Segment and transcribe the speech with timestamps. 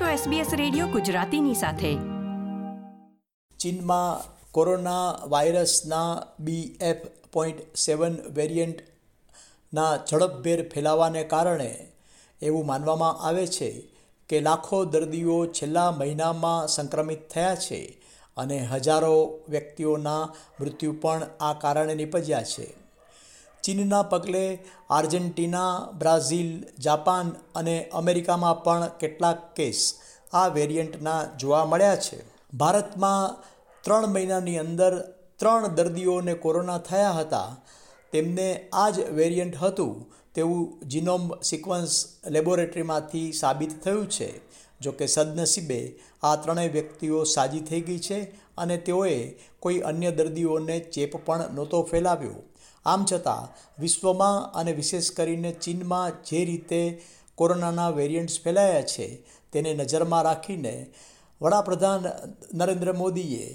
[0.00, 1.94] છો SBS radio ગુજરાતીની સાથે.
[3.58, 6.96] ચીનમાં કોરોના વાયરસના બી એફ
[7.32, 11.88] પોઈન્ટ સેવન વેરિયન્ટના ઝડપભેર ફેલાવાને કારણે
[12.42, 13.88] એવું માનવામાં આવે છે
[14.28, 18.02] કે લાખો દર્દીઓ છેલ્લા મહિનામાં સંક્રમિત થયા છે
[18.36, 22.83] અને હજારો વ્યક્તિઓના મૃત્યુ પણ આ કારણે નિપજ્યા છે.
[23.64, 24.58] ચીનના પગલે
[24.90, 29.94] આર્જેન્ટિના, બ્રાઝિલ, જાપાન અને અમેરિકામાં પણ કેટલાક કેસ
[30.32, 32.24] આ વેરિયન્ટના જોવા મળ્યા છે.
[32.54, 33.44] ભારતમાં
[33.80, 35.00] ત્રણ મહિનાની અંદર
[35.36, 37.56] ત્રણ દર્દીઓને કોરોના થયા હતા.
[38.12, 44.30] તેમને આ જ વેરિયન્ટ હતું તેવું જીનોમ સિક્વન્સ લેબોરેટરીમાંથી સાબિત થયું છે.
[44.80, 48.22] જો કે સદનસીબે આ ત્રણેય વ્યક્તિઓ સાજી થઈ ગઈ છે
[48.58, 52.34] અને તેઓએ કોઈ અન્ય દર્દીઓને ચેપ પણ નહોતો ફેલાવ્યો.
[52.84, 56.82] આમ છતાં, વિશ્વમાં અને વિશેષ કરીને ચીનમાં જે રીતે
[57.38, 59.06] કોરોનાના વેરિયન્ટ્સ ફેલાયા છે,
[59.52, 60.74] તેને નજરમાં રાખીને
[61.40, 62.02] વડાપ્રધાન
[62.58, 63.46] નરેન્દ્ર મોદીએ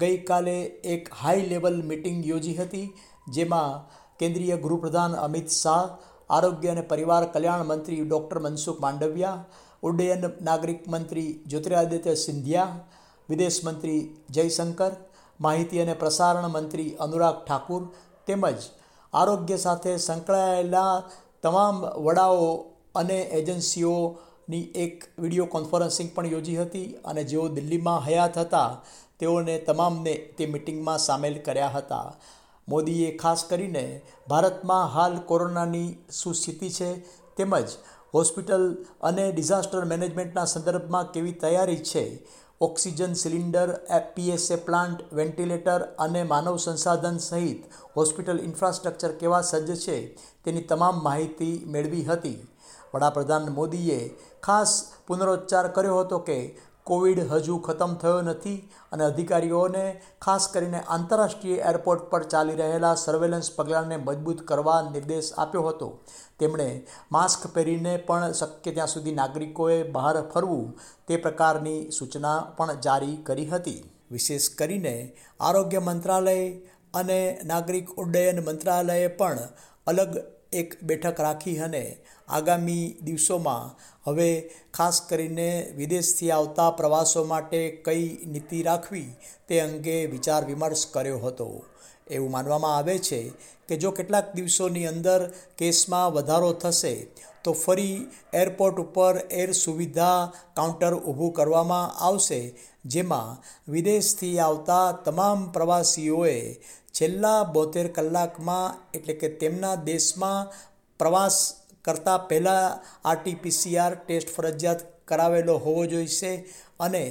[0.00, 0.58] ગઈકાલે
[0.94, 2.92] એક હાઈ લેવલ મિટિંગ યોજી હતી,
[3.34, 3.82] જેમાં
[4.20, 5.86] કેન્દ્રીય ગૃહપ્રધાન અમિત શાહ,
[6.30, 9.44] આરોગ્ય અને પરિવાર કલ્યાણ મંત્રી ડૉક્ટર મનસુખ માંડવિયા,
[9.82, 12.80] ઉડ્ડયન નાગરિક મંત્રી જ્યોતિરાદિત્ય સિંધિયા,
[13.28, 14.00] વિદેશ મંત્રી
[14.34, 14.92] જયશંકર,
[15.40, 17.82] માહિતી અને પ્રસારણ મંત્રી અનુરાગ ઠાકુર
[18.26, 18.60] તેમજ
[19.12, 20.92] આરોગ્ય સાથે સંકળાયેલા
[21.42, 22.46] તમામ વડાઓ
[22.94, 28.70] અને એજન્સીઓની એક વીડિયો કોન્ફરન્સિંગ પણ યોજી હતી અને જેઓ દિલ્હીમાં હયાત હતા,
[29.20, 32.08] તેઓને તમામને તે મિટિંગમાં સામેલ કર્યા હતા.
[32.68, 33.84] મોદીએ ખાસ કરીને
[34.28, 36.90] ભારતમાં હાલ કોરોનાની શું સ્થિતિ છે,
[37.36, 37.68] તેમજ
[38.14, 38.66] હોસ્પિટલ
[39.02, 42.04] અને ડિઝાસ્ટર મેનેજમેન્ટના સંદર્ભમાં કેવી તૈયારી છે
[42.60, 49.96] ઓક્સિજન સિલિન્ડર એપીએસએ પ્લાન્ટ, વેન્ટિલેટર અને માનવ સંસાધન સહિત હોસ્પિટલ ઇન્ફ્રાસ્ટ્રક્ચર કેવા સજ્જ છે
[50.44, 52.38] તેની તમામ માહિતી મેળવી હતી.
[52.94, 53.98] વડાપ્રધાન મોદીએ
[54.40, 54.72] ખાસ
[55.06, 56.38] પુનરોચ્ચાર કર્યો હતો કે
[56.86, 58.56] કોવિડ હજુ ખતમ થયો નથી
[58.92, 59.84] અને અધિકારીઓને,
[60.22, 65.88] ખાસ કરીને આંતરરાષ્ટ્રીય એરપોર્ટ પર ચાલી રહેલા સર્વેલન્સ પગલાંને મજબૂત કરવા નિર્દેશ આપ્યો હતો.
[66.38, 66.68] તેમણે
[67.12, 70.72] માસ્ક પહેરીને પણ શક્ય ત્યાં સુધી નાગરિકોએ બહાર ફરવું
[71.08, 73.82] તે પ્રકારની સૂચના પણ જારી કરી હતી.
[74.10, 74.94] વિશેષ કરીને
[75.40, 76.50] આરોગ્ય મંત્રાલય
[76.94, 79.38] અને નાગરિક ઉડ્ડયન મંત્રાલયે પણ
[79.86, 80.16] અલગ
[80.52, 81.84] એક બેઠક રાખી અને
[82.28, 83.72] આગામી દિવસોમાં
[84.06, 84.30] હવે
[84.74, 89.08] ખાસ કરીને વિદેશથી આવતા પ્રવાસો માટે કઈ નીતિ રાખવી
[89.48, 91.48] તે અંગે વિચાર વિમર્શ કર્યો હતો.
[92.10, 93.20] એવું માનવામાં આવે છે
[93.68, 95.20] કે જો કેટલાક દિવસોની અંદર
[95.58, 96.94] કેસમાં વધારો થશે,
[97.44, 102.40] તો ફરી એરપોર્ટ ઉપર એર સુવિધા કાઉન્ટર ઊભું કરવામાં આવશે,
[102.86, 106.38] જેમાં વિદેશથી આવતા તમામ પ્રવાસીઓએ
[106.96, 110.48] છેલ્લા બોતેર કલાકમાં, એટલે કે તેમના દેશમાં,
[111.00, 111.36] પ્રવાસ
[111.84, 116.32] કરતાં પહેલાં આરટીપીસીઆર ટેસ્ટ ફરજિયાત કરાવેલો હોવો જોઈશે
[116.80, 117.04] અને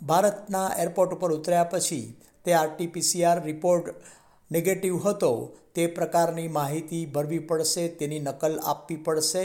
[0.00, 2.06] ભારતના એરપોર્ટ ઉપર ઉતર્યા પછી
[2.44, 3.90] તે આરટીપીસીઆર રિપોર્ટ
[4.50, 5.32] નેગેટિવ હતો,
[5.74, 9.44] તે પ્રકારની માહિતી ભરવી પડશે, તેની નકલ આપવી પડશે,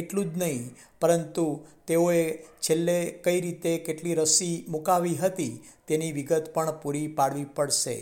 [0.00, 0.62] એટલું જ નહીં,
[1.00, 1.46] પરંતુ
[1.86, 2.22] તેઓએ
[2.60, 5.54] છેલ્લે કઈ રીતે કેટલી રસી મુકાવી હતી
[5.88, 7.96] તેની વિગત પણ પૂરી પાડવી પડશે.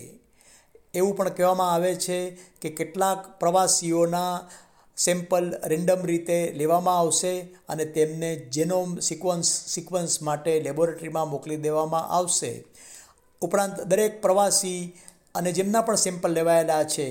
[0.95, 4.51] એવું પણ કહેવામાં આવે છે કે કેટલાક પ્રવાસીઓના
[4.97, 12.65] સેમ્પલ રેન્ડમ રીતે લેવામાં આવશે અને તેમને જેનોમ સિક્વન્સ સિક્વન્સ માટે લેબોરેટરીમાં મોકલી દેવામાં આવશે.
[13.43, 14.97] ઉપરાંત દરેક પ્રવાસી
[15.35, 17.09] અને જેમના પણ સેમ્પલ લેવાયેલા છે,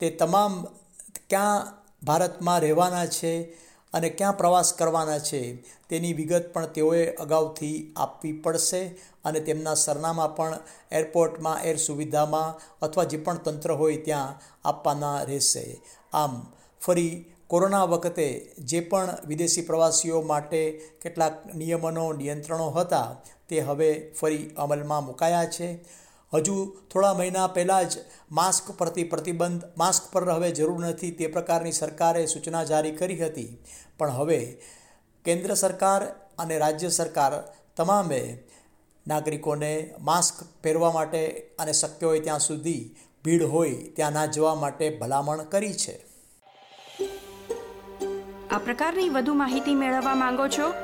[0.00, 0.64] તે તમામ
[1.30, 3.32] ક્યાં ભારતમાં રહેવાના છે
[3.94, 5.40] અને ક્યાં પ્રવાસ કરવાના છે,
[5.88, 8.82] તેની વિગત પણ તેઓએ અગાઉથી આપવી પડશે
[9.24, 10.58] અને તેમના સરનામા પણ
[10.92, 15.66] એરપોર્ટમાં, એર સુવિધામાં અથવા જે પણ તંત્ર હોય ત્યાં આપવાના રહેશે.
[16.12, 16.42] આમ,
[16.80, 18.28] ફરી કોરોના વખતે
[18.58, 20.62] જે પણ વિદેશી પ્રવાસીઓ માટે
[21.02, 23.08] કેટલાક નિયમનો નિયંત્રણો હતા,
[23.48, 23.90] તે હવે
[24.20, 25.68] ફરી અમલમાં મુકાયા છે.
[26.34, 27.98] હજુ થોડા મહિના પહેલાં જ
[28.32, 33.58] માસ્ક પરથી પ્રતિબંધ, માસ્ક પર હવે જરૂર નથી તે પ્રકારની સરકારે સૂચના જારી કરી હતી.
[33.98, 34.56] પણ હવે
[35.24, 36.04] કેન્દ્ર સરકાર
[36.38, 37.32] અને રાજ્ય સરકાર
[37.76, 38.38] તમામે
[39.06, 44.98] નાગરિકોને માસ્ક પહેરવા માટે અને શક્ય હોય ત્યાં સુધી ભીડ હોય ત્યાં ના જવા માટે
[44.98, 46.06] ભલામણ કરી છે.
[48.50, 50.83] આ પ્રકારની વધુ માહિતી મેળવવા માંગો છો?